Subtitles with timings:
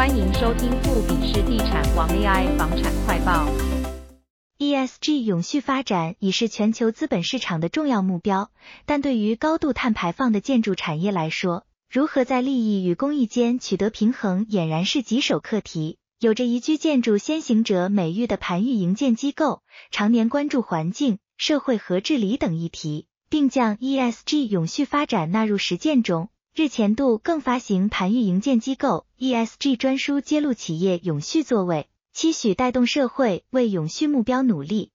[0.00, 3.46] 欢迎收听富比士地产王 AI 房产快报。
[4.56, 8.50] ESG 永续发展已是全球资本市场的重要目标，
[8.86, 15.98] 但对于高度碳排放的建筑产业来说，如何在利益与公益间取得平衡，俨然是棘手课题。
[16.18, 19.60] 有着宜居建筑先行者美誉的盘玉营建机构，
[19.90, 26.30] 常年关注环境、社会和治理等议题，并将 ESG 永续发展纳入实践中。
[26.52, 34.90] 日前度更发行盘玉营建机构 ESG 专书，揭露企业永续作为，期许带动社会为永续目标努力。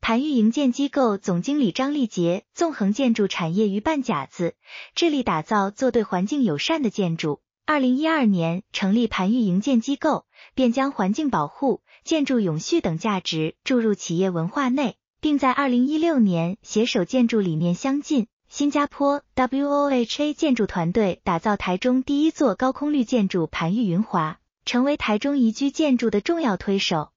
[0.00, 4.54] 盘玉营建机构总经理张立杰纵横建筑产业鱼半甲子，
[4.94, 7.40] 致力打造做对环境友善的建筑。
[7.66, 10.24] 二零一二年成立盘玉营建机构，
[10.54, 18.28] 便将环境保护、建筑永续等价值注入企业文化内，并在二零一六年携手建筑理念相近。
[18.52, 27.12] 新加坡 WOHA 建筑团队打造台中第一座高空绿建筑盘玉云华，成为台中宜居建筑的重要推手。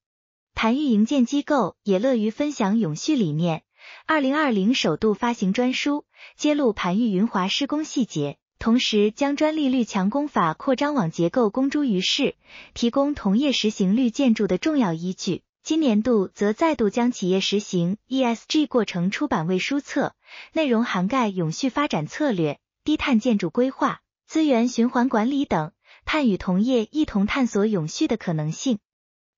[0.53, 3.63] 盘玉营建机构也乐于分享永续理念，
[4.05, 6.05] 二零二零首度发行专书，
[6.37, 12.35] 揭露盘玉云华施工细节，同时将专利绿墙工法扩张网结构公诸于世，
[12.73, 15.41] 提供同业实行绿建筑的重要依据。
[15.65, 20.13] 今年度则再度将企业实行 ESG 过程出版为书册，
[20.53, 25.71] 内容涵盖永续发展策略、低碳建筑规划、资源循环管理等，
[26.05, 28.77] 盼与同业一同探索永续的可能性。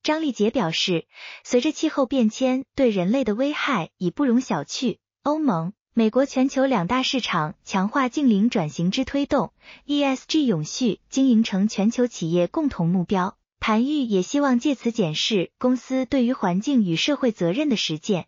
[0.03, 1.07] 张立杰表示，
[1.45, 9.53] 随着气候变迁对人类的危害已不容小觑，欧盟、美国全球两大市场强化净零转型之推动
[9.85, 13.36] ，ESG 永续经营成全球企业共同目标。
[13.67, 18.27] 盘玉也希望借此检视公司对于环境与社会责任的实践。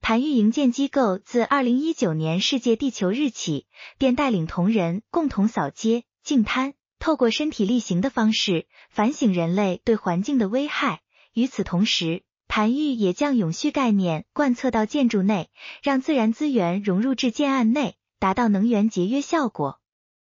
[0.00, 3.66] 盘玉营建机构自二零一九年世界地球日起，
[3.98, 11.02] 便带领同仁共同扫街、净滩，透过身体力行的方式反省人类对环境的危害。
[11.34, 15.50] 与此同时，盘玉也将永续概念贯彻到建筑内，
[15.82, 19.78] 让自然资源融入至建案内，达到能源节约效果。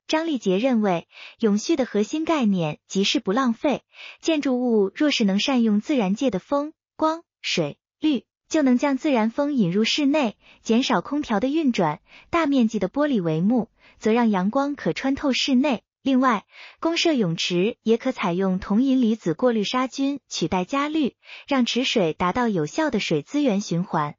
[0.08, 1.08] 张立杰认为，
[1.40, 3.84] 永续的核心概念即是不浪费。
[4.22, 12.00] 建筑物若是能善用自然界的风、光、水、绿，就能将自然风引入室内，减少空调的运转。
[12.30, 13.70] 大面积的玻璃帷幕，
[14.00, 15.84] 则让阳光可穿透室内。
[16.02, 16.46] 另外，
[16.80, 24.16] 公社泳池也可采用铜银离子过滤杀菌，取代加氯，让池水达到有效的水资源循环。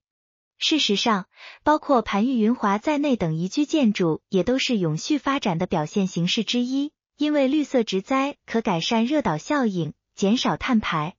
[0.59, 1.27] 事实上，
[1.63, 11.15] 包括盘玉云华在内等宜居建筑也都是永续发展的表现形式之一，因为绿色植栽可改善热岛效应，减少碳排。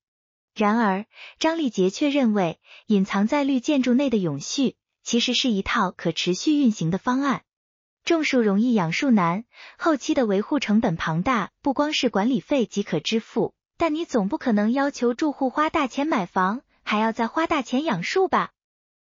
[0.53, 1.05] 然而，
[1.39, 7.43] 张立杰却认为，隐藏在绿建筑内的永续，其实是一套可持续运行的方案。
[8.03, 9.45] 种树容易养树难，
[9.77, 18.51] 后期的维护成本庞大，不光是管理费即可支付，但你总不可能要求住户花大钱买房，还要再花大钱养树吧？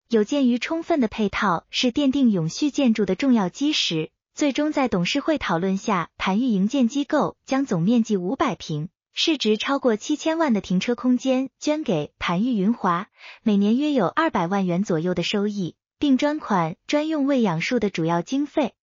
[0.08, 13.08] 有鉴于充分的配套是奠定永续建筑的重要基石，最终在董事会讨论下，盘玉营建机构将总面积五百平、市值超过七千万的停车空间捐给盘玉云华，
[13.42, 18.74] 每年约有二百万元左右的收益，并专款专用为养树的主要经费。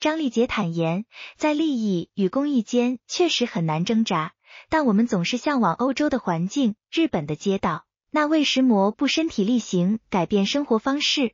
[0.00, 1.04] 张立杰坦言，
[1.36, 4.32] 在利益与公益间确实很难挣扎，
[4.70, 7.84] 但我们总是向往欧洲的环境、日本的街道。
[8.14, 11.32] 那为什么不身体力行改变生活方式？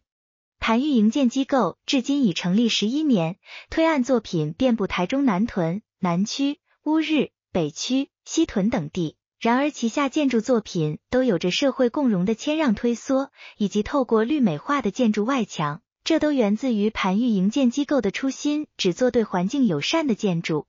[0.61, 3.37] 盘玉营建机构至今已成立十一年，
[3.69, 9.17] 推案作品遍布台中南屯、南区、乌日、北区、西屯等地。
[9.41, 20.69] 然而旗下建筑作品都有着社会共融的谦让推缩，以及透过绿美化的建筑外墙，这都源自于盘玉营建机构的初心，只做对环境友善的建筑。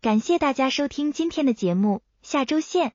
[0.00, 2.92] 感谢大家收听今天的节目，下周见。